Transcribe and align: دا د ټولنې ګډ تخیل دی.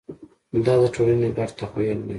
دا 0.65 0.73
د 0.81 0.83
ټولنې 0.95 1.29
ګډ 1.37 1.49
تخیل 1.59 1.99
دی. 2.07 2.09